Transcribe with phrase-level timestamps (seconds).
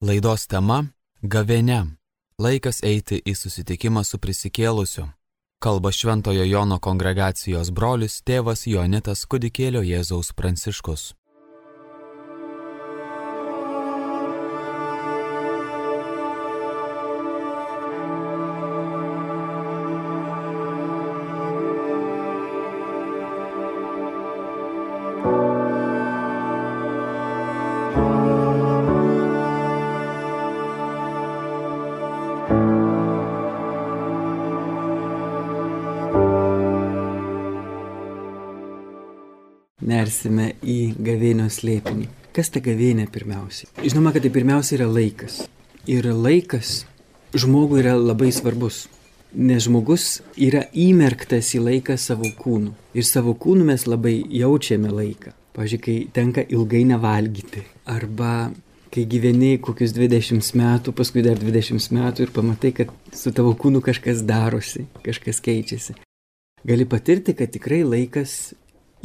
[0.00, 0.84] Laidos tema-
[1.34, 1.96] gavėne.
[2.38, 5.08] Laikas eiti į susitikimą su prisikėlusiu.
[5.58, 11.14] Kalba Šventojo Jono kongregacijos brolius tėvas Jonitas Kudikėlio Jėzaus Pranciškus.
[41.58, 42.08] Slėpinį.
[42.36, 43.70] Kas ta gavėnė pirmiausiai?
[43.82, 45.40] Žinoma, kad tai pirmiausia yra laikas.
[45.90, 46.84] Ir laikas
[47.34, 48.86] žmogui yra labai svarbus.
[49.34, 52.72] Nes žmogus yra įmerktas į laiką savo kūnu.
[52.96, 55.34] Ir savo kūnu mes labai jaučiame laiką.
[55.58, 57.64] Pavyzdžiui, kai tenka ilgai nevalgyti.
[57.90, 58.52] Arba
[58.94, 63.82] kai gyveni kokius 20 metų, paskui dar 20 metų ir pamatai, kad su tavo kūnu
[63.84, 65.98] kažkas darosi, kažkas keičiasi.
[66.66, 68.54] Gali patirti, kad tikrai laikas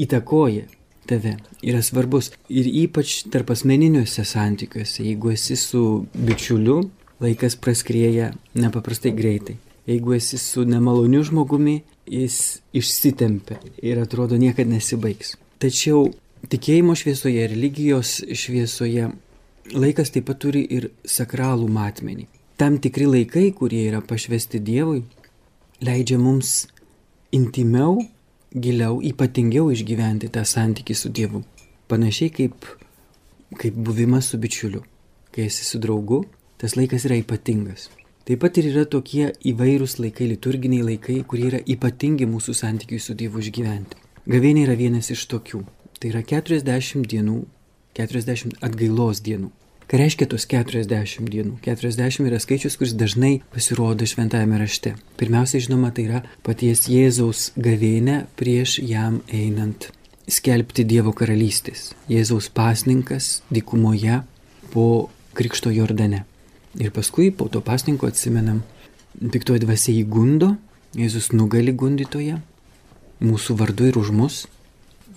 [0.01, 0.65] įtakoja
[1.09, 2.31] tave, yra svarbus.
[2.49, 6.81] Ir ypač tarp asmeniniuose santykiuose, jeigu esi su bičiuliu,
[7.23, 9.57] laikas praskrieja nepaprastai greitai.
[9.87, 15.35] Jeigu esi su nemaloniu žmogumi, jis išsitempia ir atrodo niekada nesibaigs.
[15.59, 16.07] Tačiau
[16.51, 19.09] tikėjimo šviesoje, religijos šviesoje
[19.71, 22.27] laikas taip pat turi ir sakralų matmenį.
[22.59, 25.03] Tam tikri laikai, kurie yra pašvesti Dievui,
[25.83, 26.67] leidžia mums
[27.33, 28.03] intimiau
[28.53, 31.43] giliau, ypatingiau išgyventi tą santykį su Dievu.
[31.89, 32.67] Panašiai kaip,
[33.59, 34.83] kaip buvimas su bičiuliu.
[35.33, 36.23] Kai esi su draugu,
[36.61, 37.89] tas laikas yra ypatingas.
[38.23, 43.17] Taip pat ir yra tokie įvairūs laikai, liturginiai laikai, kurie yra ypatingi mūsų santykiui su
[43.19, 43.99] Dievu išgyventi.
[44.29, 45.63] Gavėnė yra vienas iš tokių.
[45.99, 47.41] Tai yra 40 dienų,
[47.97, 49.49] 40 atgailos dienų.
[49.87, 51.57] Ką reiškia tos 40 dienų?
[51.65, 54.93] 40 yra skaičius, kuris dažnai pasirodo šventajame rašte.
[55.19, 59.89] Pirmiausia, žinoma, tai yra paties Jėzaus gavėnė prieš jam einant
[60.31, 61.91] skelbti Dievo karalystės.
[62.11, 64.21] Jėzaus pasninkas dykumoje
[64.71, 66.23] po Krikšto Jordane.
[66.79, 68.63] Ir paskui po to pasninko atsimenam,
[69.19, 70.55] piktoji dvasia įgundo,
[70.93, 72.37] Jėzus nugali gundytoje,
[73.23, 74.39] mūsų vardu ir už mus,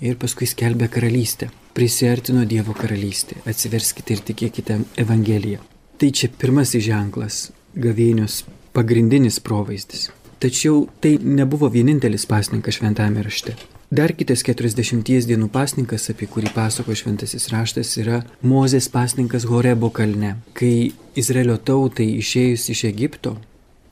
[0.01, 3.43] ir paskui skelbia karalystę prisartino Dievo karalystė.
[3.45, 5.61] Atsiverskite ir tikėkite Evangeliją.
[6.01, 7.51] Tai čia pirmasis ženklas-
[7.85, 10.11] gavėnios pagrindinis provaizdis.
[10.41, 13.55] Tačiau tai nebuvo vienintelis pasninkas šventame rašte.
[13.91, 20.37] Dar kitas 40 dienų pasninkas, apie kurį pasako šventasis raštas, yra Mozės pasninkas Horebo kalne.
[20.55, 23.37] Kai Izraelio tautai išėjus iš Egipto,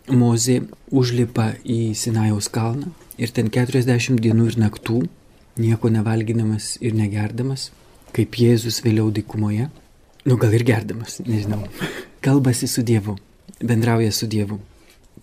[0.09, 5.07] Mozė užlipa į Sinajaus kalną ir ten 40 dienų ir naktų
[5.61, 7.71] nieko nevalginamas ir negerdamas,
[8.15, 9.69] kaip Jėzus vėliau dykumoje,
[10.25, 11.65] nu gal ir gerdamas, nežinau,
[12.25, 13.17] kalbasi su Dievu,
[13.63, 14.61] bendrauja su Dievu.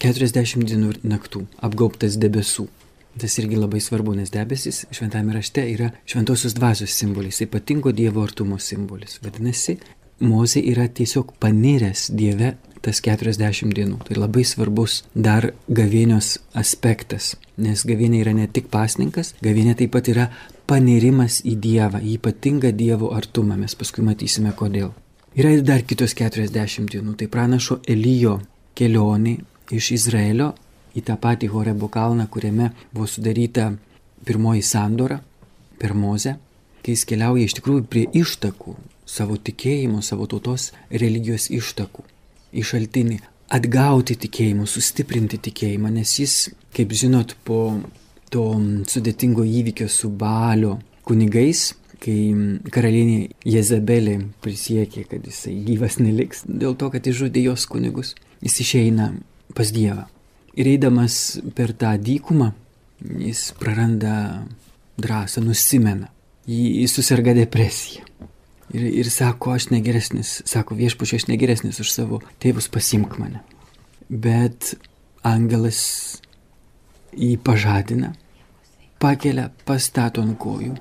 [0.02, 2.66] 40 dienų ir naktų apgaubtas debesų.
[3.22, 8.58] Tas irgi labai svarbu, nes debesis šventame rašte yra šventosios dvasios simbolis, ypatingo Dievo artumo
[8.58, 9.20] simbolis.
[9.22, 9.76] Vadinasi,
[10.22, 14.00] Mozė yra tiesiog paniręs Dieve tas 40 dienų.
[14.08, 20.10] Tai labai svarbus dar gavėnios aspektas, nes gavėnė yra ne tik pasninkas, gavėnė taip pat
[20.12, 20.28] yra
[20.70, 24.92] panirimas į Dievą, į ypatingą Dievo artumą, mes paskui matysime kodėl.
[25.38, 28.40] Yra ir dar kitos 40 dienų, tai pranašo Elijo
[28.76, 29.38] kelionė
[29.72, 30.52] iš Izraelio
[30.98, 33.70] į tą patį Horebo kalną, kuriame buvo sudaryta
[34.28, 35.22] pirmoji sandora
[35.80, 36.36] per Mozę,
[36.84, 38.76] kai jis keliauja iš tikrųjų prie ištakų,
[39.12, 42.06] savo tikėjimo, savo tautos religijos ištakų
[42.56, 43.20] į šaltinį,
[43.52, 46.36] atgauti tikėjimą, sustiprinti tikėjimą, nes jis,
[46.76, 47.82] kaip žinot, po
[48.32, 48.46] to
[48.88, 50.78] sudėtingo įvykio su Balio
[51.08, 52.32] kunigais, kai
[52.74, 59.12] karalienė Jezabelė prisiekė, kad jisai gyvas neliks dėl to, kad išžudė jos kunigus, jis išeina
[59.58, 60.08] pas Dievą.
[60.58, 62.52] Ir eidamas per tą dykumą,
[63.22, 64.16] jis praranda
[65.02, 66.10] drąsą, nusimena,
[66.48, 68.08] jis susirga depresija.
[68.72, 73.44] Ir, ir sako, aš negeresnis, sako viešpačiu, aš negeresnis už savo tėvus, pasimk mane.
[74.10, 74.74] Bet
[75.28, 75.82] angelas
[77.12, 78.14] jį pažadina,
[79.02, 80.76] pakelia, pastato ant kojų,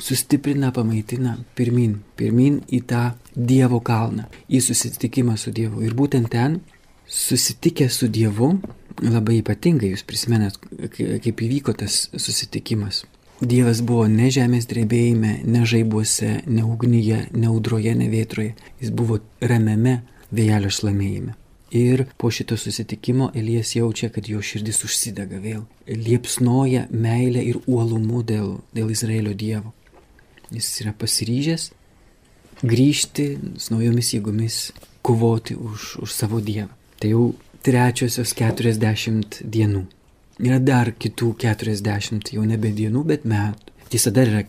[0.00, 5.82] sustiprina, pamaitina pirmin, pirmin į tą Dievo kalną, į susitikimą su Dievu.
[5.84, 6.60] Ir būtent ten,
[7.08, 8.54] susitikę su Dievu,
[9.02, 10.58] labai ypatingai jūs prisimenat,
[10.92, 13.04] kaip įvyko tas susitikimas.
[13.42, 18.54] Dievas buvo ne žemės drebėjime, ne žaibuose, ne ugnyje, ne audroje, ne vėtroje.
[18.78, 20.00] Jis buvo ramiame
[20.30, 21.34] vėjelio šlamėjime.
[21.72, 25.64] Ir po šito susitikimo Elijas jaučia, kad jo širdis užsidega vėl.
[25.88, 29.72] Liepsnoja meilė ir uolumu dėl, dėl Izraelio Dievo.
[30.52, 31.70] Jis yra pasiryžęs
[32.62, 33.26] grįžti
[33.58, 34.58] su naujomis jėgomis
[35.02, 36.70] kovoti už, už savo Dievą.
[37.00, 37.24] Tai jau
[37.66, 39.86] trečiosios 40 dienų.
[40.42, 43.70] Yra dar kitų 40, jau nebe dienų, bet metų.
[43.92, 44.40] Tiesa, dar yra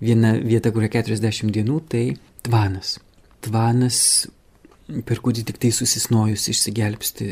[0.00, 2.04] viena vieta, kur yra 40 dienų, tai
[2.46, 2.94] tvanas.
[3.44, 3.98] Tvanas,
[5.06, 7.28] per kurį tik tai susisnojus išsigelbsti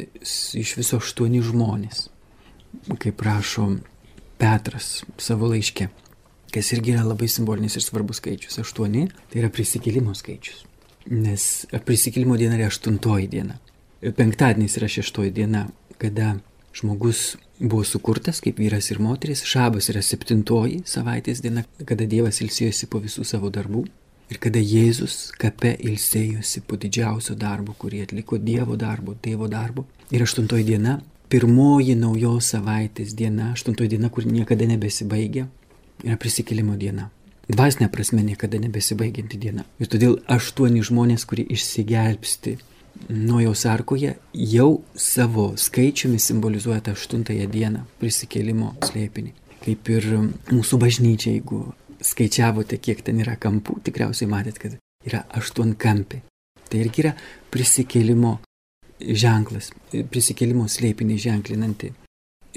[0.61, 2.09] iš viso aštuoni žmonės.
[3.01, 3.71] Kaip rašo
[4.39, 5.89] Petras savo laiške,
[6.55, 8.61] kas irgi yra labai simbolinis ir svarbus skaičius.
[8.63, 10.65] Aštuoni tai yra prisikėlimo skaičius.
[11.09, 11.49] Nes
[11.89, 13.57] prisikėlimo diena yra aštuntoji diena.
[14.03, 15.65] Penktadienis yra šeštoji diena,
[15.99, 16.37] kada
[16.79, 22.89] žmogus buvo sukurtas kaip vyras ir moteris, šabas yra septintoji savaitės diena, kada Dievas ilsėjosi
[22.91, 23.85] po visų savo darbų
[24.31, 29.87] ir kada Jėzus kape ilsėjosi po didžiausio darbo, kurį atliko Dievo darbo, tėvo darbo.
[30.15, 30.99] Ir aštuntoji diena,
[31.33, 35.49] pirmoji naujos savaitės diena, aštuntoji diena, kur niekada nebesibaigia,
[36.05, 37.11] yra prisikėlimo diena.
[37.49, 39.65] Dvasinė prasme niekada nebesibaigianti diena.
[39.81, 42.59] Ir todėl aštuoni žmonės, kurie išsigelbsti
[43.09, 49.33] Nojaus arkoje jau savo skaičiumi simbolizuoja tą aštuntąją dieną prisikėlimo slėpinį.
[49.65, 50.09] Kaip ir
[50.53, 51.63] mūsų bažnyčia, jeigu
[52.05, 54.77] skaičiavote, kiek ten yra kampų, tikriausiai matėt, kad
[55.09, 56.21] yra aštuonkampi.
[56.69, 57.15] Tai irgi yra
[57.53, 58.37] prisikėlimo
[59.01, 59.73] ženklas,
[60.13, 61.93] prisikėlimo slėpinį ženklinanti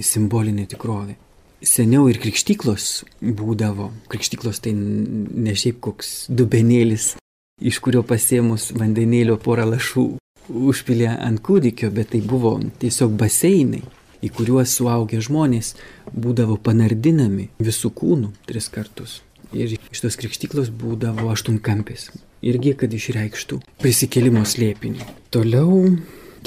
[0.02, 1.16] simbolinė tikrovė.
[1.62, 7.14] Seniau ir krikštyklos būdavo, krikštyklos tai ne šiaip koks dubenėlis,
[7.62, 10.08] iš kurio pasėmus vandenėlio porą lašų
[10.52, 13.82] užpilė ant kūdikio, bet tai buvo tiesiog baseinai,
[14.22, 15.74] į kuriuos suaugę žmonės
[16.14, 19.22] būdavo panardinami visų kūnų tris kartus.
[19.52, 22.10] Ir iš tos krikštyklos būdavo aštunkampis.
[22.42, 25.08] Irgi, kad išreikštų prisikėlimo slėpinį.
[25.34, 25.98] Toliau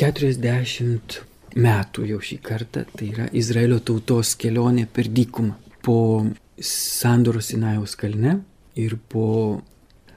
[0.00, 1.20] 40
[1.54, 5.54] metų jau šį kartą, tai yra Izraelio tautos kelionė per dykumą.
[5.84, 6.24] Po
[6.58, 8.38] Sandoros Sinajaus kalne
[8.78, 9.60] ir po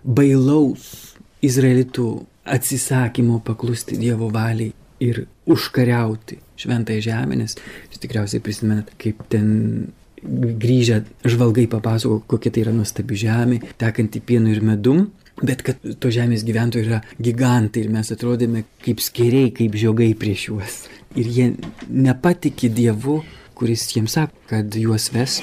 [0.03, 2.07] bailaus Izraelitų
[2.47, 4.73] atsisakymo paklusti Dievo valiai
[5.03, 7.55] ir užkariauti šventąją žemę, nes
[7.91, 9.91] jūs tikriausiai prisimenat, kaip ten
[10.23, 15.05] grįžę žvalgai papasako, kokia tai yra nuostabi žemė, tekanti pienu ir medum,
[15.43, 20.47] bet kad to žemės gyventojai yra gigantai ir mes atrodėme kaip skeriai, kaip žiogai prieš
[20.49, 20.79] juos.
[21.17, 21.51] Ir jie
[21.89, 23.21] nepatikė Dievu,
[23.57, 25.41] kuris jiems sako, kad juos ves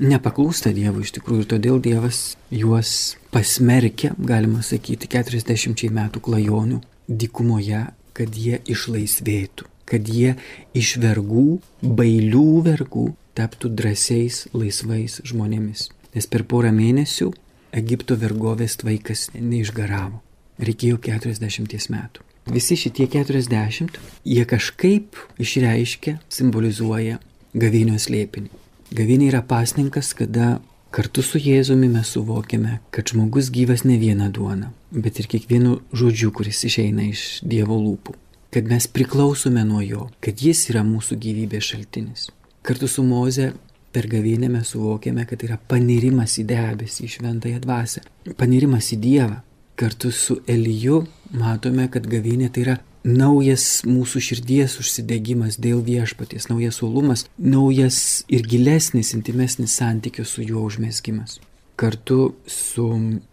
[0.00, 2.20] nepaklūsta Dievui iš tikrųjų ir todėl Dievas
[2.54, 7.86] juos pasmerkia, galima sakyti, 40 metų klajonių dykumoje,
[8.16, 10.36] kad jie išlaisvėtų, kad jie
[10.76, 13.06] iš vergų, bailių vergų
[13.38, 15.88] taptų drąsiais, laisvais žmonėmis.
[16.14, 17.30] Nes per porą mėnesių
[17.76, 20.18] Egipto vergovės tvaikas neišgaravo.
[20.60, 22.26] Reikėjo 40 metų.
[22.50, 27.20] Visi šitie 40, jie kažkaip išreiškia, simbolizuoja
[27.54, 28.59] gavėnios lėpinį.
[28.90, 30.58] Gavinė yra pasninkas, kada
[30.90, 36.32] kartu su Jėzumi mes suvokiame, kad žmogus gyvas ne vieną duoną, bet ir kiekvienu žodžiu,
[36.34, 38.16] kuris išeina iš Dievo lūpų.
[38.50, 42.26] Kad mes priklausome nuo Jo, kad Jis yra mūsų gyvybės šaltinis.
[42.66, 43.52] Kartu su Moze
[43.94, 48.02] per gavinę mes suvokiame, kad yra panirimas į debesį, į šventąją dvasę,
[48.34, 49.38] panirimas į Dievą.
[49.78, 51.04] Kartu su Eliju
[51.38, 58.44] matome, kad gavinė tai yra naujas mūsų širdies užsidegimas dėl viešpaties, naujas uolumas, naujas ir
[58.46, 61.40] gilesnis, intimesnis santykio su juo užmėsgymas.
[61.80, 62.86] Kartu su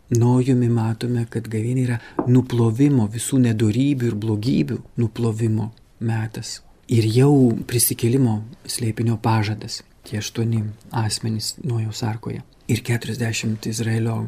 [0.07, 1.97] Nojumi matome, kad gavinė yra
[2.31, 6.61] nuplovimo visų nedorybių ir blogybių nuplovimo metas.
[6.87, 10.63] Ir jau prisikėlimo slėpinio pažadas tie aštuoni
[10.95, 12.45] asmenys Nojaus arkoje.
[12.71, 14.21] Ir 40 Izraelio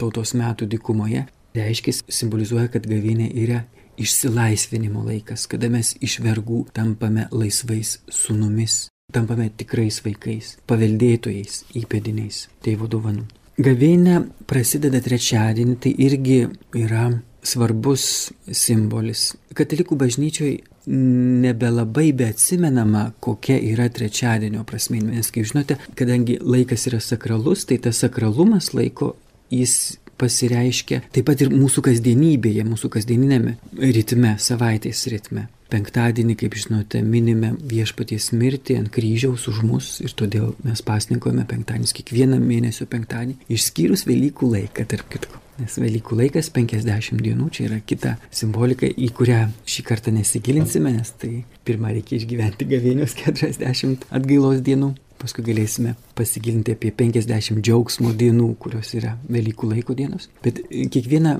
[0.00, 1.26] tautos metų dykumoje
[1.56, 3.62] reiškia, simbolizuoja, kad gavinė yra
[4.00, 12.90] išsilaisvinimo laikas, kada mes iš vergų tampame laisvais sunumis, tampame tikrais vaikais, paveldėtojais, įpėdiniais tėvo
[12.90, 13.26] dovanų.
[13.56, 16.42] Gavėnė prasideda trečiadienį, tai irgi
[16.76, 17.06] yra
[17.46, 19.30] svarbus simbolis.
[19.56, 25.00] Katalikų bažnyčioje nebelabai beatsimenama, kokia yra trečiadienio prasme.
[25.02, 29.14] Nes, kaip žinote, kadangi laikas yra sakralus, tai tas sakralumas laiko
[29.50, 33.56] jis pasireiškia taip pat ir mūsų kasdienybėje, mūsų kasdieninėme
[33.96, 35.46] ritme, savaitės ritme.
[35.66, 41.94] Penktadienį, kaip žinote, minime viešpaties mirtį ant kryžiaus už mus ir todėl mes pasninkojame penktadienis
[41.96, 45.42] kiekvieną mėnesio penktadienį, išskyrus Velykų laiką, tarp kitko.
[45.56, 51.10] Nes Velykų laikas 50 dienų, čia yra kita simbolika, į kurią šį kartą nesigilinsime, nes
[51.18, 51.32] tai
[51.66, 54.92] pirmą reikia išgyventi gavėnios 40 atgailos dienų.
[55.26, 60.28] Paskui galėsime pasigilinti apie 50 džiaugsmo dienų, kurios yra Velykų laiko dienos.
[60.44, 61.32] Bet kiekvieną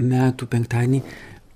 [0.00, 1.02] metų penktadienį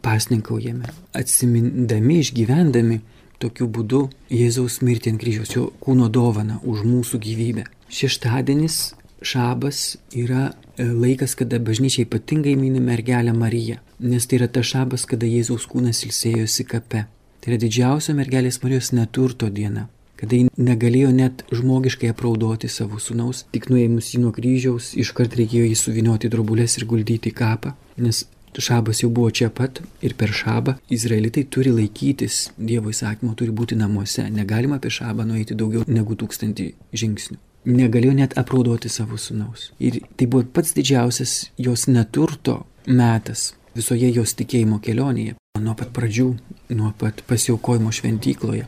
[0.04, 3.00] pasninkaujame, atsimindami, išgyvendami
[3.40, 7.64] tokiu būdu Jėzaus mirtį ant kryžiaus, jo kūno dovana už mūsų gyvybę.
[7.88, 8.78] Šeštadienis
[9.25, 15.09] šabas yra e, laikas, kada bažnyčia ypatingai mini mergelę Mariją, nes tai yra ta šabas,
[15.09, 17.07] kada Jėzaus kūnas ilsėjosi kape.
[17.40, 19.88] Tai yra didžiausia mergelės Marijos neturto diena,
[20.19, 25.69] kada ji negalėjo net žmogiškai apraudoti savo sunaus, tik nuėmus jį nuo kryžiaus, iškart reikėjo
[25.69, 28.25] jį suvinioti drobulės ir guldyti į kapą, nes
[28.59, 30.79] šabas jau buvo čia pat ir per šabą.
[30.91, 36.73] Izraelitai turi laikytis Dievo įsakymo, turi būti namuose, negalima apie šabą nueiti daugiau negu tūkstantį
[36.93, 37.39] žingsnių.
[37.69, 39.71] Negalėjo net apraudoti savo sunaus.
[39.79, 46.29] Ir tai buvo pats didžiausias jos neturto metas visoje jos tikėjimo kelionėje, nuo pat pradžių,
[46.75, 48.67] nuo pat pasiaukojimo šventykloje.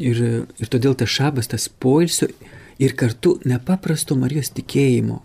[0.00, 0.20] Ir,
[0.56, 2.30] ir todėl tas šabas, tas poilsio
[2.80, 5.20] ir kartu nepaprasto Marijos tikėjimo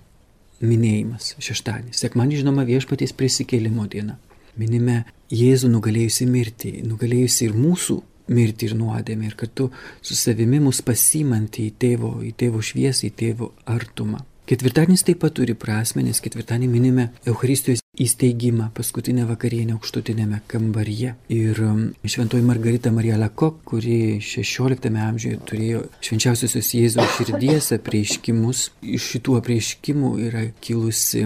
[0.65, 2.01] minėjimas šeštadienis.
[2.03, 4.17] Sekmanį žinoma viešpaties prisikėlimo diena.
[4.59, 5.03] Minime
[5.33, 7.97] Jėzų nugalėjusi mirtį, nugalėjusi ir mūsų
[8.35, 9.69] mirtį ir nuodėmę ir kartu
[10.01, 14.21] su savimi mus pasimanti į tėvo, į tėvo šviesą, į tėvo artumą.
[14.45, 21.15] Ketvirtadienis taip pat turi prasme, nes ketvirtadienį minime Euharistijos įsteigimą paskutinę vakarienę aukštutinėme kambaryje.
[21.33, 29.11] Ir um, šventoji Margarita Marija Lakok, kuri 16 amžiuje turėjo švenčiausiosios Jėzaus širdies apreiškimus, iš
[29.15, 31.25] šitų apreiškimų yra kilusi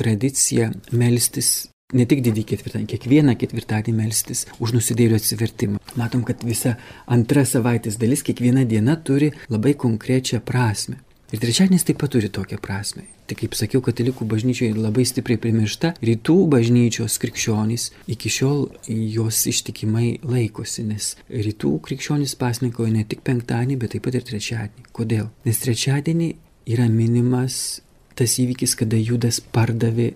[0.00, 5.80] tradicija melstis ne tik didį ketvirtadienį, kiekvieną ketvirtadienį melstis už nusidėlių atsivertimą.
[5.98, 6.76] Matom, kad visa
[7.10, 11.00] antra savaitės dalis, kiekviena diena turi labai konkrečią prasme.
[11.30, 13.04] Ir trečiadienis taip pat turi tokią prasme.
[13.30, 20.16] Tik kaip sakiau, katalikų bažnyčioje labai stipriai primiršta, rytų bažnyčios krikščionys iki šiol jos ištikimai
[20.26, 24.88] laikosi, nes rytų krikščionys pasnikoja ne tik penktadienį, bet taip pat ir trečiadienį.
[24.96, 25.30] Kodėl?
[25.46, 26.32] Nes trečiadienį
[26.74, 27.78] yra minimas
[28.18, 30.10] tas įvykis, kada Judas pardavė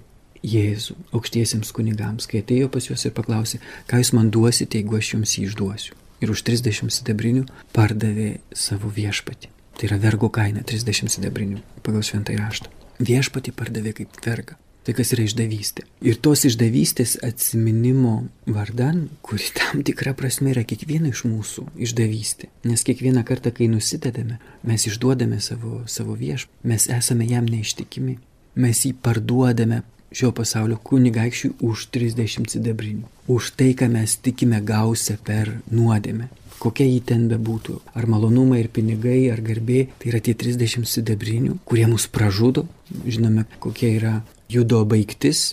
[0.44, 5.14] Jėzų aukštiesiems kunigams, kai atėjo pas juos ir paklausė, ką jūs man duosite, jeigu aš
[5.14, 5.96] jums jį išduosiu.
[6.20, 9.54] Ir už 30 sidabrinių pardavė savo viešpatį.
[9.74, 12.70] Tai yra vergo kaina 30 sidabrinių pagal šventą raštą.
[13.02, 14.58] Viešpatį pardavė kaip vergą.
[14.84, 15.86] Tai kas yra išdavystė.
[16.04, 22.50] Ir tos išdavystės atsiminimo vardan, kuri tam tikra prasme yra kiekviena iš mūsų išdavystė.
[22.68, 28.18] Nes kiekvieną kartą, kai nusidedame, mes išduodame savo, savo viešpatį, mes esame jam neištikimi.
[28.60, 29.80] Mes jį parduodame
[30.14, 33.08] šio pasaulio kunigaikščiui už 30 sidabrinių.
[33.32, 36.28] Už tai, ką mes tikime gausia per nuodėmę.
[36.64, 37.80] Kokia jį ten bebūtų.
[37.98, 39.82] Ar malonumai, ar pinigai, ar garbė.
[40.00, 42.64] Tai yra tie 30 sidabrinių, kurie mus pražudo.
[43.04, 44.14] Žinome, kokia yra
[44.48, 45.52] judo baigtis.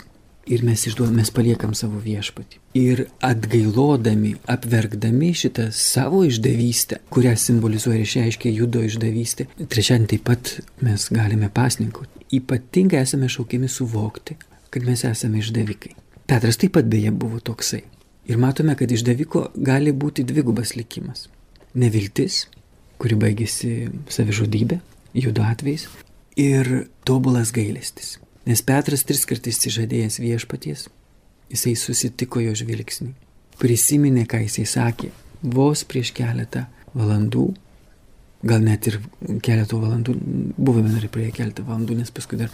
[0.52, 2.58] Ir mes išduodame, mes paliekam savo viešpatį.
[2.80, 10.56] Ir atgailodami, apverkdami šitą savo išdavystę, kurią simbolizuoja ir išreiškia judo išdavystė, trečiadienį taip pat
[10.82, 12.26] mes galime pasninkauti.
[12.42, 14.40] Ypatingai esame šaukiami suvokti,
[14.74, 15.94] kad mes esame išdavikai.
[16.26, 17.84] Petras taip pat beje buvo toksai.
[18.30, 21.28] Ir matome, kad išdaviko gali būti dvigubas likimas.
[21.74, 22.46] Neviltis,
[23.02, 24.78] kuri baigėsi savižudybė,
[25.18, 25.88] judo atvejais,
[26.38, 28.20] ir tobulas gailestis.
[28.46, 30.86] Nes Petras tris kartus įsižadėjęs viešpaties,
[31.52, 33.12] jisai susitiko jo žvilgsnį,
[33.62, 35.12] prisiminė, ką jisai sakė
[35.42, 37.50] vos prieš keletą valandų
[38.44, 38.98] gal net ir
[39.46, 40.16] keletą valandų,
[40.58, 42.50] buvome dar prie keletą valandų, nes paskui dar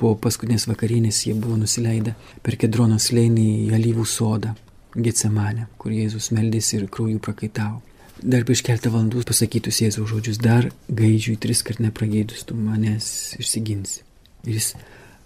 [0.00, 4.52] po paskutinės vakarienės jie buvo nusileidę per Kedrono slėnį į alyvų sodą,
[4.96, 7.80] Getsemanę, kur Jėzus meldėsi ir krauju prakaitavo.
[8.20, 13.06] Dar prieš keletą valandų pasakytus Jėzaus žodžius, dar gaidžiui tris kart neprageidus, tu manęs
[13.40, 14.02] išsiginsi.
[14.44, 14.74] Ir jis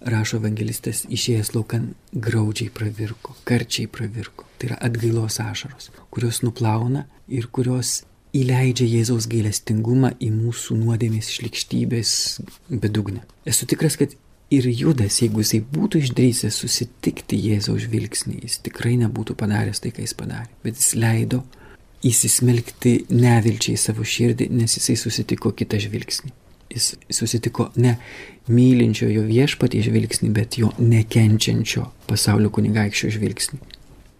[0.05, 4.47] rašo evangelistas, išėjęs laukan graudžiai pravirko, karčiai pravirko.
[4.59, 8.03] Tai yra atgailos ašaros, kurios nuplauna ir kurios
[8.35, 12.13] įleidžia Jėzaus gailestingumą į mūsų nuodėmės šlikštybės
[12.69, 13.23] bedugnę.
[13.47, 14.15] Esu tikras, kad
[14.53, 20.05] ir Judas, jeigu jisai būtų išdrysęs susitikti Jėzaus žvilgsnį, jis tikrai nebūtų padaręs tai, ką
[20.05, 20.49] jis padarė.
[20.65, 21.43] Bet jis leido
[22.05, 26.33] įsismelkti nevilčiai savo širdį, nes jisai susitiko kitą žvilgsnį.
[26.75, 27.95] Jis susitiko ne
[28.51, 33.61] mylinčiojo viešpatie žvilgsnį, bet jo nekenčiančio pasaulio kunigaikščio žvilgsnį,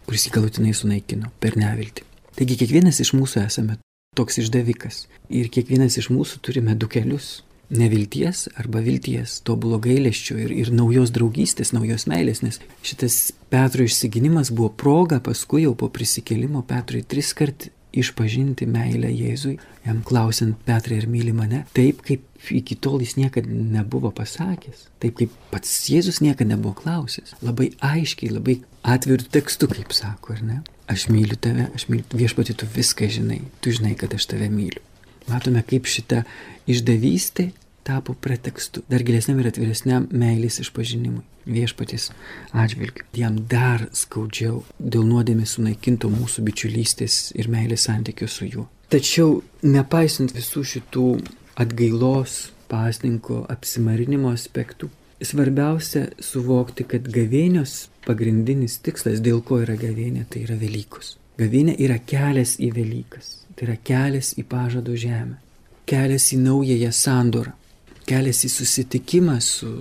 [0.06, 2.06] kuris jį galutinai sunaikino per neviltį.
[2.36, 3.78] Taigi kiekvienas iš mūsų esame
[4.16, 5.06] toks išdavikas.
[5.30, 7.44] Ir kiekvienas iš mūsų turime du kelius.
[7.80, 14.52] Nevilties arba vilties, tobulo gailesčio ir, ir naujos draugystės, naujos meilės, nes šitas Petro išsiginimas
[14.56, 19.56] buvo proga paskui jau po prisikėlimo Petrui tris kart išpažinti meilę Jėzui,
[19.86, 25.18] jam klausiant Petrai ar myli mane, taip kaip iki tol jis niekada nebuvo pasakęs, taip
[25.22, 30.62] kaip pats Jėzus niekada nebuvo klausęs, labai aiškiai, labai atvirų tekstų, kaip sako, ar ne?
[30.92, 34.84] Aš myliu tave, aš myliu viešpatį, tu viską žinai, tu žinai, kad aš tave myliu.
[35.26, 36.22] Matome, kaip šita
[36.70, 37.50] išdavystė
[37.86, 42.10] tapo pretekstu dar gilesniam ir atviresniam meilės išpažinimui viešpaties
[42.54, 43.06] atžvilgiu.
[43.14, 48.68] Jam dar skaudžiau dėl nuodėmės sunaikinto mūsų bičiulystės ir meilės santykių su juo.
[48.90, 51.08] Tačiau nepaisant visų šitų
[51.62, 54.90] atgailos pasninko apsimarinimo aspektų.
[55.26, 61.16] Svarbiausia suvokti, kad gavėnios pagrindinis tikslas, dėl ko yra gavėnė, tai yra Velykos.
[61.40, 65.38] Gavėnė yra kelias į Velykas, tai yra kelias į pažado žemę,
[65.90, 67.56] kelias į naująją sandorą,
[68.08, 69.72] kelias į susitikimą su,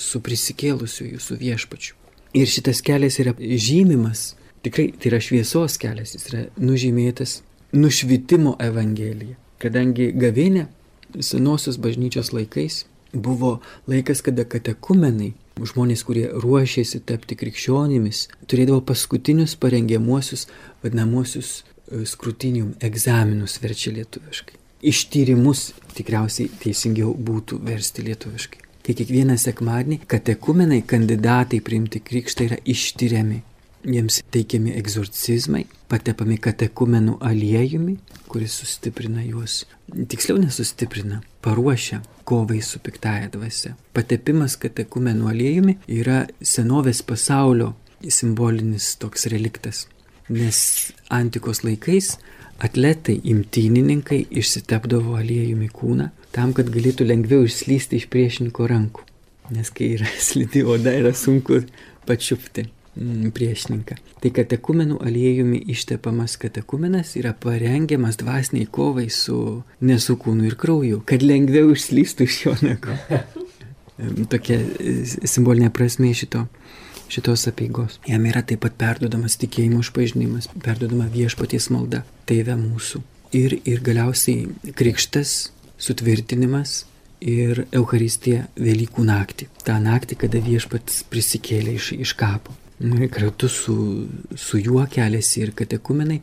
[0.00, 1.94] su prisikėlusiu jūsų viešpačiu.
[2.36, 7.40] Ir šitas kelias yra žymimas, tikrai tai yra šviesos kelias, jis yra nužymėtas
[7.76, 9.36] nušvitimo evangelija.
[9.62, 10.66] Kadangi gavėnė
[11.24, 12.84] senosios bažnyčios laikais
[13.16, 20.46] buvo laikas, kada katekumenai, žmonės, kurie ruošėsi tapti krikščionimis, turėdavo paskutinius parengiamuosius,
[20.84, 24.60] vadinamosius e, skrutinium egzaminus verčia lietuviškai.
[24.82, 28.62] Ištyrimus tikriausiai teisingiau būtų versti lietuviškai.
[28.86, 33.42] Kai kiekvieną sekmadienį katekumenai kandidatai priimti krikštą yra ištyriami
[33.86, 37.96] jiems teikiami egzorcizmai, patepami katekumenų aliejumi,
[38.30, 39.64] kuris sustiprina juos,
[40.10, 43.74] tiksliau nesustiprina, paruošia kovai su piktaja dvasia.
[43.94, 49.86] Patepimas katekumenų aliejumi yra senovės pasaulio simbolinis toks reliktas,
[50.28, 50.58] nes
[51.10, 52.16] antikos laikais
[52.62, 59.04] atletai, imtynininkai išsitepdavo aliejumi kūną tam, kad galėtų lengviau išslysti iš priešininko rankų.
[59.56, 61.62] Nes kai yra slidi oda, yra sunku
[62.08, 62.68] pačiupti.
[62.96, 63.98] Mm, priešininką.
[64.24, 69.36] Tai katekumenų aliejumi ištepamas katekumenas yra parengiamas dvasiniai kovai su
[69.84, 72.96] nesukūnu ir krauju, kad lengviau išslystų iš jo nagų.
[74.32, 74.94] Tokia e,
[75.28, 76.46] simbolinė prasme šito
[77.12, 78.00] šitos apieigos.
[78.08, 83.02] Jam yra taip pat perdodamas tikėjimo išpažinimas, perdodama viešpaties malda, tėve mūsų.
[83.36, 85.50] Ir, ir galiausiai krikštas,
[85.82, 86.84] sutvirtinimas
[87.20, 89.48] ir Euharistija Velykų naktį.
[89.64, 92.54] Ta naktį, kada viešpats prisikėlė iš, iš kapo.
[93.12, 93.76] Kartu su,
[94.36, 96.20] su juo keliasi ir katekumenai,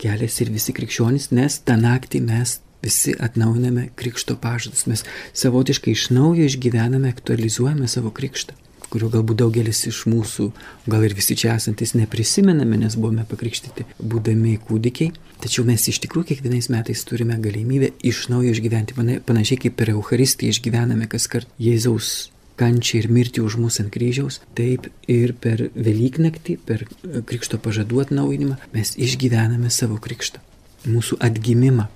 [0.00, 4.84] keliasi ir visi krikščionys, nes tą naktį mes visi atnaujiname krikšto pažadus.
[4.90, 8.54] Mes savotiškai iš naujo išgyvename, aktualizuojame savo krikštą,
[8.92, 10.50] kurio galbūt daugelis iš mūsų,
[10.90, 15.12] gal ir visi čia esantis, neprisimename, nes buvome pakrikštyti, būdami kūdikiai.
[15.42, 20.54] Tačiau mes iš tikrųjų kiekvienais metais turime galimybę iš naujo išgyventi, panašiai kaip per Euharistiją
[20.54, 26.56] išgyvename kas kart Jėzaus kančią ir mirtį už mus ant kryžiaus, taip ir per Velyknaktį,
[26.64, 26.86] per
[27.28, 30.40] Krikšto pažadų atnaujinimą mes išgyvename savo Krikštą,
[30.88, 31.88] mūsų atgimimą,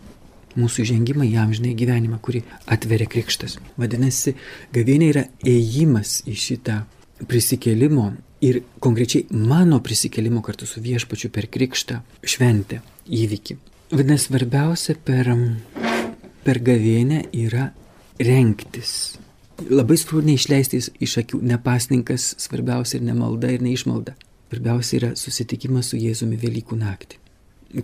[0.59, 3.59] mūsų žengimą į amžinai gyvenimą, kurį atveria Krikštas.
[3.81, 4.35] Vadinasi,
[4.75, 6.81] gavėnė yra ėjimas į šitą
[7.31, 8.11] prisikėlimo
[8.47, 13.59] ir konkrečiai mano prisikėlimo kartu su viešpačiu per Krikštą šventę įvykį.
[13.91, 15.35] Vadinasi, svarbiausia per,
[16.47, 17.73] per gavėnę yra
[18.21, 19.19] renktis
[19.69, 24.15] Labai svarbu neišleisti iš akių nepasninkas, svarbiausia ir ne malda ir neišmalda.
[24.49, 27.20] Svarbiausia yra susitikimas su Jėzumi Velykų naktį,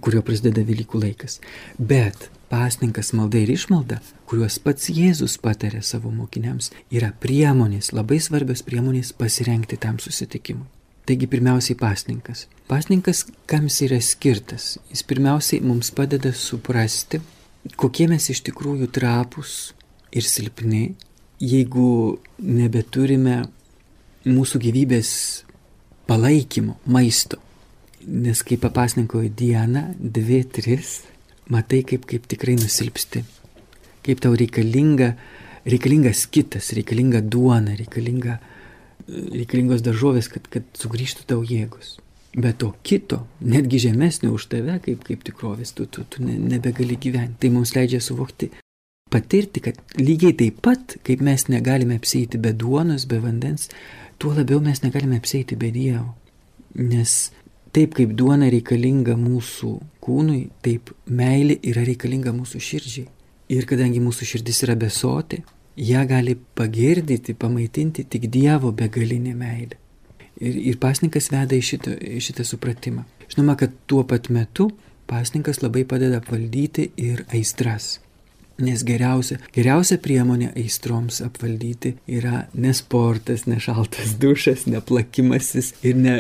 [0.03, 1.39] kurio prasideda Velykų laikas.
[1.79, 8.65] Bet pasninkas, malda ir išmalda, kuriuos pats Jėzus patarė savo mokiniams, yra priemonės, labai svarbios
[8.67, 10.67] priemonės pasirengti tam susitikimui.
[11.07, 12.49] Taigi pirmiausiai pasninkas.
[12.67, 14.73] Pasninkas, kam jis yra skirtas?
[14.91, 17.21] Jis pirmiausiai mums padeda suprasti,
[17.79, 19.53] kokie mes iš tikrųjų trapus
[20.11, 20.89] ir silpni
[21.43, 23.45] jeigu nebeturime
[24.27, 25.11] mūsų gyvybės
[26.09, 27.41] palaikymo, maisto.
[28.07, 31.01] Nes kai papasninkoji dieną, dvi, tris,
[31.51, 33.25] matai, kaip, kaip tikrai nusilpsti.
[34.07, 35.13] Kaip tau reikalinga,
[35.67, 38.39] reikalingas kitas, reikalinga duona, reikalinga,
[39.09, 41.97] reikalingos daržovės, kad, kad sugrįžtų tau jėgos.
[42.37, 46.99] Bet to kito, netgi žemesnio už tave, kaip, kaip tikrovės, tu, tu, tu ne, nebegali
[47.01, 47.39] gyventi.
[47.43, 48.51] Tai mums leidžia suvokti
[49.11, 53.71] patirti, kad lygiai taip pat, kaip mes negalime apsėti be duonos, be vandens,
[54.21, 56.13] tuo labiau mes negalime apsėti be Dievo.
[56.77, 57.17] Nes
[57.77, 59.73] taip kaip duona reikalinga mūsų
[60.05, 63.11] kūnui, taip meilė yra reikalinga mūsų širdžiai.
[63.53, 65.43] Ir kadangi mūsų širdis yra besoti,
[65.77, 69.79] ją gali pagirdyti, pamaitinti tik Dievo begalinė meilė.
[70.41, 73.05] Ir, ir pasninkas veda į šitą, į šitą supratimą.
[73.29, 74.71] Žinoma, kad tuo pat metu
[75.09, 78.01] pasninkas labai padeda apvaldyti ir aistras.
[78.63, 85.99] Nes geriausia, geriausia priemonė aistroms apvaldyti yra ne sportas, ne šaltas dušas, ne plakimasis ir
[86.01, 86.17] ne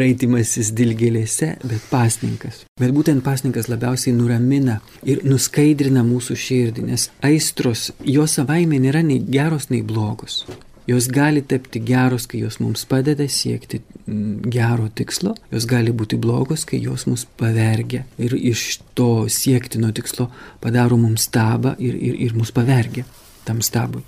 [0.00, 2.64] raitimasis dilgėlėse, bet pasninkas.
[2.80, 9.20] Bet būtent pasninkas labiausiai nuramina ir nuskaidrina mūsų širdį, nes aistros jo savaime nėra nei
[9.20, 10.44] geros, nei blogos.
[10.86, 16.18] Jos gali tapti geros, kai jos mums padeda siekti mm, gero tikslo, jos gali būti
[16.22, 20.28] blogos, kai jos mus pavergia ir iš to siektino tikslo
[20.62, 23.02] padaro mums stabą ir, ir, ir mus pavergia
[23.46, 24.04] tam stabui.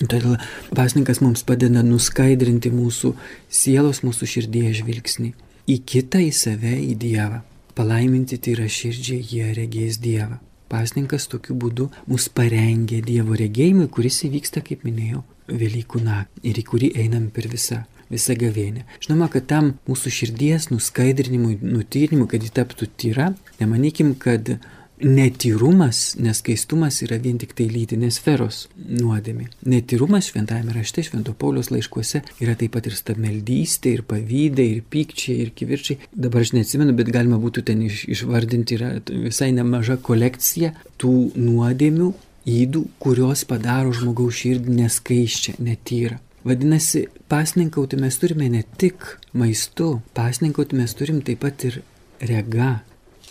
[0.00, 0.38] Todėl
[0.72, 3.12] pasninkas mums padeda nuskaidrinti mūsų
[3.52, 5.34] sielos, mūsų širdies žvilgsnį
[5.68, 7.42] į kitą, į save, į Dievą.
[7.76, 10.40] Palaiminti tai yra širdžiai, jie regės Dievą.
[10.72, 16.66] Pasninkas tokiu būdu mus parengia Dievo regėjimui, kuris įvyksta, kaip minėjau, Velykų naktį ir į
[16.68, 18.84] kurį einam per visą visą gavėnę.
[19.00, 24.58] Žinoma, kad tam mūsų širdies nuskaidrinimui, nutyrimui, kad ji taptų tyra, nemanykim, kad
[25.02, 29.48] netyrumas, neskaistumas yra vien tik tai lytinės sferos nuodėmė.
[29.66, 35.40] Netyrumas šventajame rašte, švento Paulius laiškuose yra taip pat ir stabmeldystė, ir pavydai, ir pykčiai,
[35.42, 35.98] ir kivirčiai.
[36.14, 40.70] Dabar aš neatsimenu, bet galima būtų ten iš, išvardinti, yra visai nemaža kolekcija
[41.02, 42.12] tų nuodėmių,
[42.48, 46.18] įdų, kurios padaro žmogaus širdį neskaiščią, netyrą.
[46.42, 49.04] Vadinasi, pasninkauti mes turime ne tik
[49.38, 51.82] maistu, pasninkauti mes turim taip pat ir
[52.18, 52.80] rega,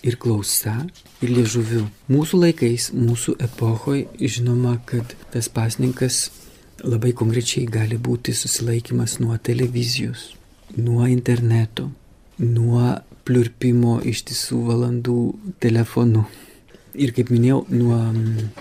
[0.04, 0.78] ir klausa,
[1.20, 1.86] ir liežuviu.
[2.12, 6.30] Mūsų laikais, mūsų epochoje, žinoma, kad tas pasninkas
[6.84, 10.32] labai konkrečiai gali būti susilaikimas nuo televizijos,
[10.78, 11.90] nuo interneto,
[12.40, 12.96] nuo
[13.28, 15.18] pliurpimo ištisų valandų
[15.62, 16.26] telefonu.
[17.00, 18.00] Ir kaip minėjau, nuo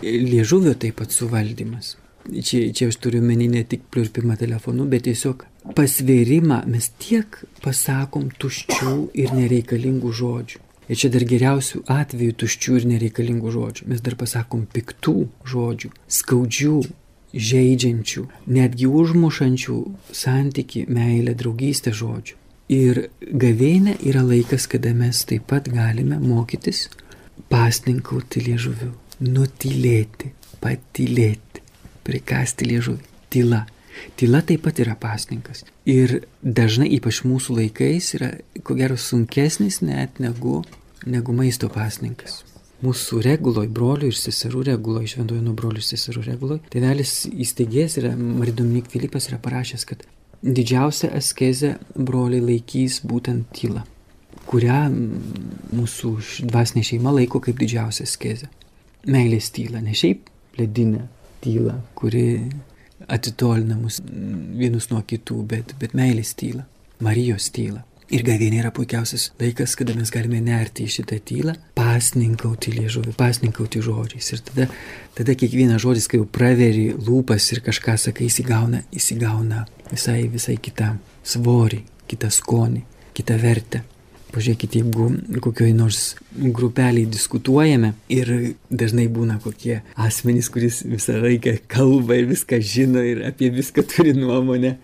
[0.04, 1.96] liežuvio taip pat suvaldymas.
[2.30, 8.28] Čia, čia aš turiu menį ne tik pliurpimą telefonu, bet tiesiog pasvėrimą mes tiek pasakom
[8.38, 10.60] tuščių ir nereikalingų žodžių.
[10.90, 13.88] Ir čia dar geriausių atvejų tuščių ir nereikalingų žodžių.
[13.90, 15.16] Mes dar pasakom piktų
[15.48, 15.90] žodžių,
[16.20, 16.76] skaudžių,
[17.30, 19.78] žaidžiančių, netgi užmušančių
[20.22, 22.36] santyki, meilę, draugystę žodžių.
[22.70, 26.88] Ir gavėnė yra laikas, kada mes taip pat galime mokytis
[27.48, 28.92] pasninkauti liežuviu,
[29.24, 31.64] nutylėti, patylėti
[32.06, 33.06] prikasti liežuvį.
[33.30, 33.64] Tyla.
[34.18, 35.64] Tyla taip pat yra pasninkas.
[35.88, 38.30] Ir dažnai, ypač mūsų laikais, yra
[38.64, 40.60] ko gero sunkesnis net negu,
[41.06, 42.40] negu maisto pasninkas.
[42.80, 48.14] Mūsų reguloj, brolių ir seserų reguloj, šventojo nuo brolių ir seserų reguloj, tėvelis įsteigės yra,
[48.16, 50.06] Maridominik Filipas yra parašęs, kad
[50.40, 53.84] didžiausia askezė broliai laikys būtent tylą,
[54.50, 54.80] kurią
[55.76, 56.14] mūsų
[56.50, 58.50] dvasinė šeima laiko kaip didžiausia askezė.
[59.10, 61.06] Meilės tyla, ne šiaip ledinė,
[61.40, 62.24] tyla, kuri
[63.08, 66.66] atitolina mus vienus nuo kitų, bet, bet meilės tyla,
[67.00, 67.80] Marijos tyla.
[68.10, 73.80] Ir gavėnė yra puikiausias laikas, kada mes galime nerti į šitą tylą, pasninkauti liežuvį, pasninkauti
[73.86, 74.32] žodžiais.
[74.34, 74.66] Ir tada,
[75.14, 80.90] tada kiekvienas žodis, kai jau praveri lūpas ir kažką sakai, įsigauna, įsigauna visai, visai kitą
[81.22, 82.82] svorį, kitą skonį,
[83.14, 83.84] kitą vertę.
[84.30, 86.00] Pažiūrėkite, jeigu kokioj nors
[86.38, 88.30] grupeliai diskutuojame ir
[88.70, 94.14] dažnai būna kokie asmenys, kuris visą laiką kalba ir viską žino ir apie viską turi
[94.14, 94.76] nuomonę,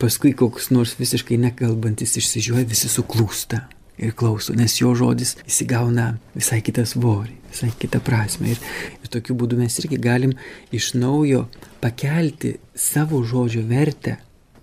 [0.00, 3.64] paskui koks nors visiškai nekalbantis išsižiūrė, visi suklūsta
[4.00, 8.54] ir klauso, nes jo žodis įsigauna visai kitą svorį, visai kitą prasme.
[8.54, 8.62] Ir,
[9.00, 10.36] ir tokiu būdu mes irgi galim
[10.76, 11.46] iš naujo
[11.80, 14.16] pakelti savo žodžio vertę,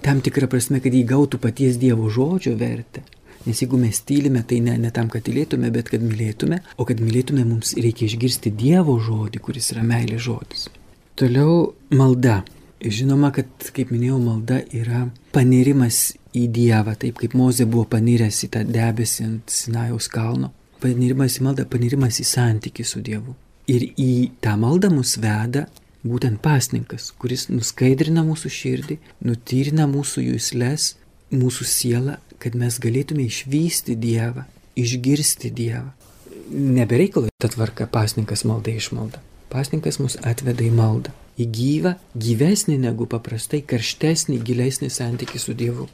[0.06, 3.06] tam tikrą prasme, kad įgautų paties Dievo žodžio vertę.
[3.48, 7.00] Nes jeigu mes tylime, tai ne, ne tam, kad tylėtume, bet kad mylėtume, o kad
[7.00, 10.68] mylėtume, mums reikia išgirsti Dievo žodį, kuris yra meilės žodis.
[11.18, 12.42] Toliau malda.
[12.78, 18.52] Žinoma, kad, kaip minėjau, malda yra panirimas į Dievą, taip kaip Moze buvo paniręs į
[18.54, 20.52] tą debesį ant Sinajaus kalno.
[20.84, 23.34] Panirimas į maldą, panirimas į santykių su Dievu.
[23.72, 24.12] Ir į
[24.44, 25.66] tą maldą mus veda
[26.08, 30.92] būtent pasninkas, kuris nuskaidrina mūsų širdį, nutyrina mūsų jūslės,
[31.34, 34.46] mūsų sielą kad mes galėtume išvysti Dievą,
[34.78, 35.92] išgirsti Dievą.
[36.52, 39.22] Nebereikalo ta tvarka pasninkas malda išmalda.
[39.52, 45.88] Pasninkas mus atveda į maldą, į gyvą, gyvesnį negu paprastai, karštesnį, gilesnį santykį su Dievu.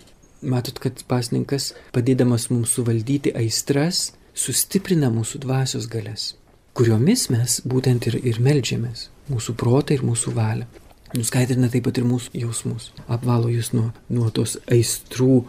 [0.43, 6.34] Matot, kad pasninkas, padėdamas mums suvaldyti aistras, sustiprina mūsų dvasios galės,
[6.75, 10.67] kuriomis mes būtent ir, ir melžiamės, mūsų protą ir mūsų valią.
[11.13, 15.43] Nuskaidrina taip pat ir mūsų jausmus, apvalo jūs nuo, nuo tos aistrų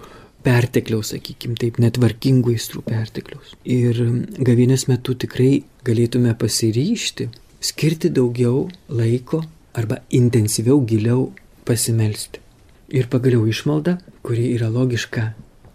[0.45, 3.55] pertekliaus, sakykime, taip netvarkingų aistrų pertekliaus.
[3.65, 4.01] Ir
[4.45, 7.31] gavinės metu tikrai galėtume pasiryšti,
[7.65, 9.43] skirti daugiau laiko
[9.75, 11.31] arba intensyviau, giliau
[11.67, 12.43] pasimelsti.
[12.95, 15.33] Ir pagaliau išmalda, kuri yra logiška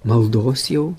[0.08, 0.94] maldos jau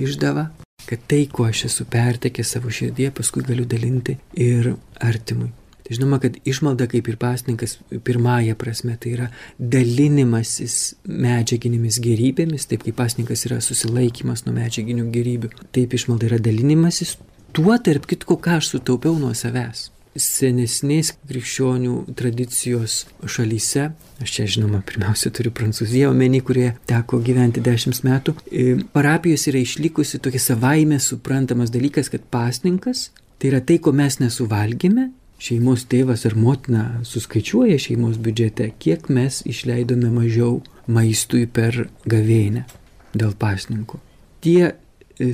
[0.00, 0.48] išdava,
[0.88, 5.52] kad tai, kuo aš esu pertekęs savo širdie, paskui galiu dalinti ir artimui.
[5.90, 9.26] Žinoma, kad išmalda kaip ir pasninkas pirmąją prasme tai yra
[9.58, 10.76] dalinimasis
[11.10, 17.16] medžiaginėmis gerybėmis, taip kaip pasninkas yra susilaikimas nuo medžiaginių gerybių, taip išmalda yra dalinimasis
[17.52, 19.88] tuo tarp kitko, ką aš sutaupiau nuo savęs.
[20.20, 23.90] Senesnės krikščionių tradicijos šalyse,
[24.22, 29.62] aš čia žinoma pirmiausia turiu Prancūziją omeny, kurie teko gyventi dešimt metų, e, parapijos yra
[29.62, 36.26] išlikusi tokia savaime suprantamas dalykas, kad pasninkas tai yra tai, ko mes nesuvalgėme šeimos tėvas
[36.28, 42.66] ar motina suskaičiuoja šeimos biudžete, kiek mes išleidome mažiau maistui per gavėnę
[43.14, 44.00] dėl pasninkų.
[44.44, 44.74] Tie e,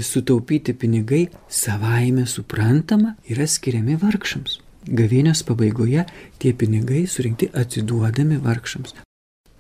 [0.03, 4.61] sutaupyti pinigai savaime suprantama yra skiriami vargšams.
[4.87, 6.07] Gavėnios pabaigoje
[6.39, 8.95] tie pinigai surinkti atiduodami vargšams.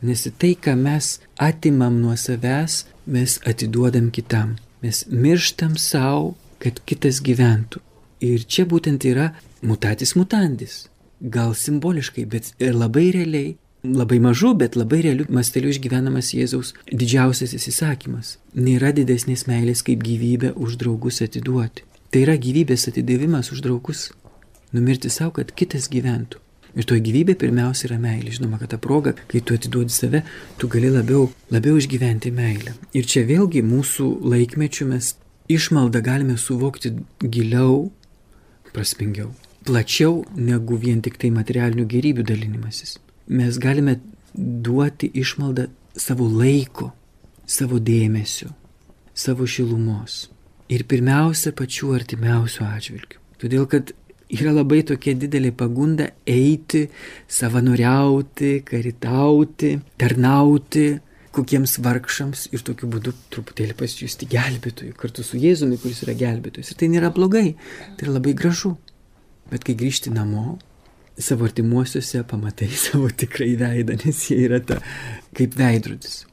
[0.07, 4.55] Nes tai, ką mes atimam nuo savęs, mes atiduodam kitam.
[4.85, 7.81] Mes mirštam savo, kad kitas gyventų.
[8.25, 10.87] Ir čia būtent yra mutatis mutandis.
[11.21, 13.57] Gal simboliškai, bet ir labai realiai
[13.95, 18.37] labai mažu, bet labai realiu masteliu išgyvenamas Jėzaus didžiausias įsisakymas.
[18.55, 21.85] Nėra didesnės meilės kaip gyvybę už draugus atiduoti.
[22.11, 24.11] Tai yra gyvybės atidavimas už draugus.
[24.75, 26.41] Numirti savo, kad kitas gyventų.
[26.77, 28.35] Ir to gyvybė pirmiausia yra meilė.
[28.37, 30.23] Žinoma, kad ta proga, kai tu atiduodi save,
[30.61, 32.75] tu gali labiau, labiau išgyventi meilę.
[32.93, 35.15] Ir čia vėlgi mūsų laikmečių mes
[35.49, 37.89] išmaldą galime suvokti giliau,
[38.77, 39.33] prasmingiau,
[39.67, 44.01] plačiau negu vien tik tai materialinių gerybių dalinimasis mes galime
[44.35, 46.93] duoti išmaldą savo laiko,
[47.47, 48.51] savo dėmesio,
[49.15, 50.27] savo šilumos.
[50.69, 53.21] Ir pirmiausia, pačių artimiausių atžvilgių.
[53.41, 53.93] Todėl, kad
[54.35, 56.87] yra labai tokia didelė pagunda eiti,
[57.31, 60.89] savanoriauti, karitauti, tarnauti
[61.37, 66.73] kokiems vargšams ir tokiu būdu truputėlį pasijusti gelbėtojų kartu su Jėzumi, kuris yra gelbėtojas.
[66.73, 67.51] Ir tai nėra blogai,
[67.97, 68.77] tai yra labai gražu.
[69.51, 70.57] Bet kai grįžti namo,
[71.19, 74.81] savo artimuosiuose pamatai savo tikrai veidą, nes jie yra ta
[75.37, 76.25] kaip veidrodis.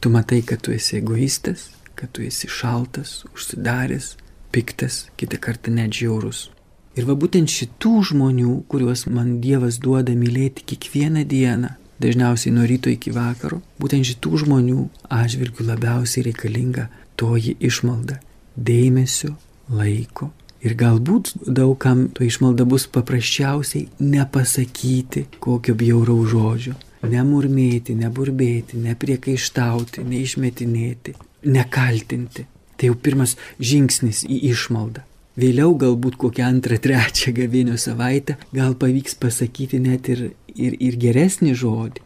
[0.00, 4.14] Tu matai, kad tu esi egoistas, kad tu esi šaltas, užsidaręs,
[4.52, 6.48] piktas, kitą kartą net žiaurus.
[6.94, 11.72] Ir va būtent šitų žmonių, kuriuos man Dievas duoda mylėti kiekvieną dieną,
[12.04, 18.20] dažniausiai nuo ryto iki vakaro, būtent šitų žmonių atžvilgių labiausiai reikalinga toji išmalda-
[18.70, 19.34] dėmesio,
[19.68, 20.30] laiko
[20.64, 26.76] Ir galbūt daugam to išmalda bus paprasčiausiai nepasakyti kokio bjauraus žodžio.
[27.04, 31.12] Nemurmėti, neburbėti, nepriekaištauti, neišmetinėti,
[31.52, 32.46] nekaltinti.
[32.80, 35.04] Tai jau pirmas žingsnis į išmaldą.
[35.36, 41.54] Vėliau galbūt kokią antrą, trečią gavėnio savaitę gal pavyks pasakyti net ir, ir, ir geresnį
[41.58, 42.04] žodį.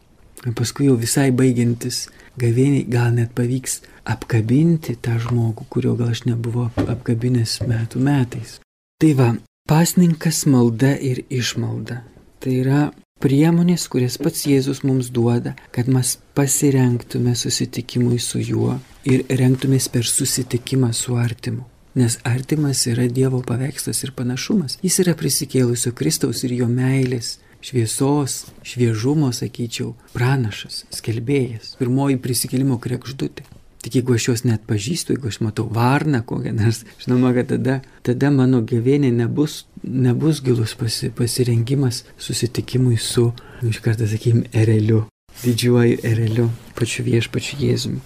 [0.54, 2.06] Paskui jau visai baigiantis
[2.38, 8.58] gavėniai gal net pavyks apkabinti tą žmogų, kurio gal aš nebuvau apkabinęs metų metais.
[9.02, 9.28] Tai va,
[9.68, 12.00] pasninkas malda ir išmalda.
[12.38, 12.82] Tai yra
[13.22, 20.06] priemonės, kurias pats Jėzus mums duoda, kad mes pasirenktume susitikimui su juo ir renktumės per
[20.06, 21.66] susitikimą su artimu.
[21.98, 24.78] Nes artimas yra Dievo paveikslas ir panašumas.
[24.84, 33.46] Jis yra prisikėlusio Kristaus ir jo meilės šviesos, šviežumo, sakyčiau, pranašas, skelbėjas, pirmoji prisikėlimo krekždutė.
[33.78, 37.76] Tik jeigu aš juos net pažįstu, jeigu aš matau varną kokią nors, žinoma, kad tada,
[38.02, 43.28] tada mano gyvenė nebus, nebus gilus pasi, pasirengimas susitikimui su,
[43.62, 45.04] nu, iš karto sakykim, ereliu,
[45.44, 48.02] didžiuoju ereliu, pačiu viešpačiu Jėzumi.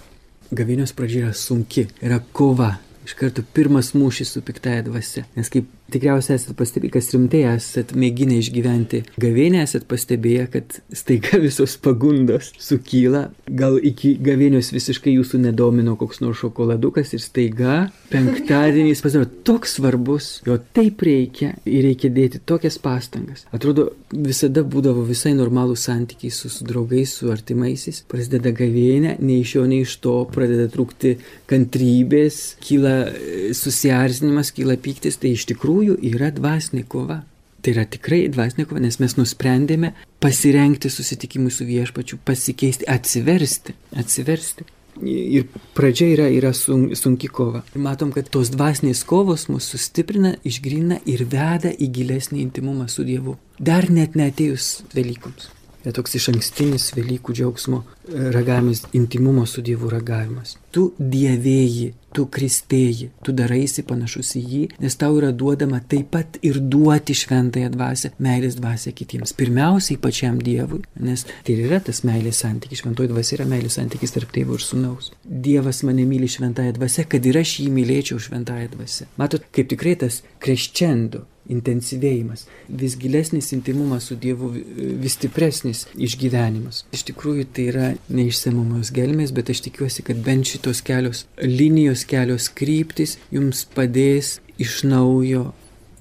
[0.53, 2.75] Gavėnios pradžia yra sunki, yra kova,
[3.07, 5.25] iš karto pirmas mūšis su piktaja dvasia.
[5.33, 11.39] Nes kaip Tikriausiai esate pastebėję, kas rimtai esate mėginę išgyventi gavėnę, esate pastebėję, kad staiga
[11.45, 17.75] visos pagundos sukyla, gal iki gavėnios visiškai jūsų nedomino koks nors šokoladukas ir staiga
[18.09, 23.45] penktadienis pasidaro toks svarbus, jo taip reikia ir reikia dėti tokias pastangas.
[23.53, 29.55] Atrodo, visada būdavo visai normalų santykiai su, su draugais, su artimaisiais, prasideda gavėnė, nei iš
[29.57, 31.15] jo, nei iš to pradeda trūkti
[31.49, 37.23] kantrybės, kyla e, susierzinimas, kyla pyktis, tai iš tikrųjų tikrųjų yra dvasinė kova.
[37.63, 44.65] Tai yra tikrai dvasinė kova, nes mes nusprendėme pasirengti susitikimui su viešpačiu, pasikeisti, atsiversti, atsiversti.
[45.03, 47.63] Ir pradžia yra, yra sun, sunki kova.
[47.73, 53.39] Matom, kad tos dvasinės kovos mus sustiprina, išgrina ir veda į gilesnį intimumą su Dievu.
[53.57, 55.49] Dar net netėjus Velykoms
[55.91, 60.57] toks iš ankstinis Velykų džiaugsmo ragavimas, intimumo su Dievu ragavimas.
[60.73, 66.37] Tu dievėji, tu kristėji, tu daraisi panašus į jį, nes tau yra duodama taip pat
[66.45, 69.33] ir duoti šventąją dvasę, meilės dvasę kitiems.
[69.37, 74.33] Pirmiausiai pačiam Dievui, nes tai yra tas meilės santykis, šventoji dvasia yra meilės santykis tarp
[74.35, 75.11] tėvo ir sunaus.
[75.23, 79.09] Dievas mane myli šventąją dvasę, kad ir aš jį mylėčiau šventąją dvasę.
[79.21, 86.83] Matot, kaip tikrai tas kreščendo intensyvėjimas, vis gilesnis intimumas su Dievu, vis stipresnis išgyvenimas.
[86.95, 92.49] Iš tikrųjų tai yra neišsamumos gelmės, bet aš tikiuosi, kad bent šitos kelios linijos, kelios
[92.53, 95.51] kryptis jums padės iš naujo,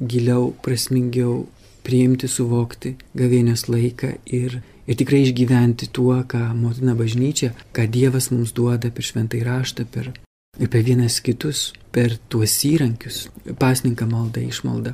[0.01, 1.47] giliau, prasmingiau
[1.87, 8.55] priimti, suvokti gavėnios laiką ir, ir tikrai išgyventi tuo, ką motina bažnyčia, ką Dievas mums
[8.57, 10.13] duoda per šventai raštą, per
[10.61, 13.25] ir per vienas kitus, per tuos įrankius,
[13.59, 14.93] pasninką maldą, išmaldą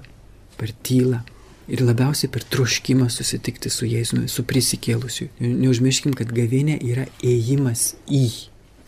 [0.58, 1.24] per tylą
[1.68, 5.28] ir labiausiai per troškimą susitikti su Jėzumi, su prisikėlusiu.
[5.40, 8.26] Neužmirškim, kad gavinė yra ėjimas į.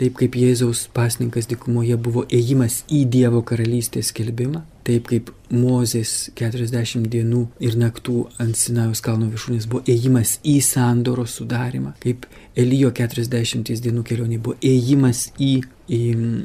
[0.00, 7.04] Taip kaip Jėzaus pasninkas dikumoje buvo ėjimas į Dievo karalystės skelbimą, Taip kaip Mozės 40
[7.12, 12.24] dienų ir naktų ant Sinajus kalno viršūnės buvo ėjimas į sandoro sudarimą, kaip
[12.60, 15.52] Elijo 40 dienų kelionė buvo ėjimas į,
[15.88, 16.00] į,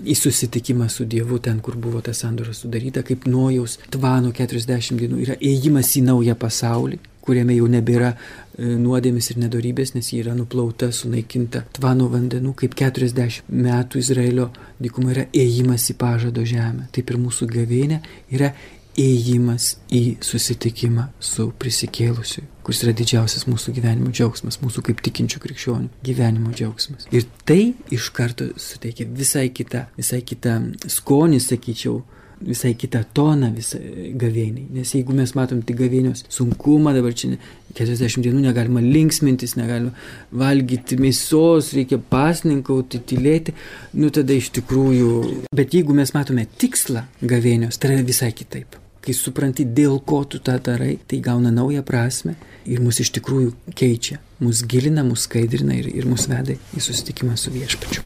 [0.06, 5.21] į susitikimą su Dievu ten, kur buvo ta sandora sudaryta, kaip Nojaus tvano 40 dienų
[5.25, 10.36] yra ėjimas į naują pasaulį, kuriame jau nebėra e, nuodėmis ir nedorybės, nes ji yra
[10.38, 14.49] nuplauta, sunaikinta tvano vandenų, kaip 40 metų Izraelio
[14.82, 16.89] dykuma yra ėjimas į pažado žemę.
[16.95, 18.01] Taip ir mūsų gavėnė
[18.36, 18.54] yra
[19.01, 26.06] ėjimas į susitikimą su prisikėlusiu, kuris yra didžiausias mūsų gyvenimo džiaugsmas, mūsų kaip tikinčių krikščionių
[26.06, 27.06] gyvenimo džiaugsmas.
[27.13, 30.58] Ir tai iš karto suteikia visai kitą, visai kitą
[30.89, 31.99] skonį, sakyčiau,
[32.45, 34.65] visai kitą toną gavėniai.
[34.75, 37.36] Nes jeigu mes matom tik gavėnios sunkumą, dabar čia
[37.78, 39.93] 40 dienų negalima linksmintis, negalima
[40.36, 43.56] valgyti mėsos, reikia pasninkauti, tylėti,
[43.99, 45.12] nu tada iš tikrųjų.
[45.56, 48.80] Bet jeigu mes matome tikslą gavėnios, tai yra visai kitaip.
[49.06, 52.34] Kai supranti, dėl ko tu tą darai, tai gauna naują prasme
[52.65, 57.38] ir mus iš tikrųjų keičia, mus gilina, mus skaidrina ir, ir mus veda į susitikimą
[57.38, 58.02] su viešpačiu.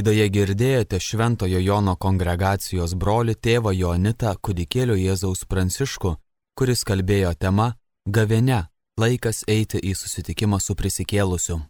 [0.00, 6.14] Laidoje girdėjote Šventojo Jono kongregacijos broli tėvą Jonitą kudikėlio Jėzaus Pranciškų,
[6.56, 7.74] kuris kalbėjo tema
[8.08, 8.62] Gavene-
[9.02, 11.60] laikas eiti į susitikimą su prisikėlusiu.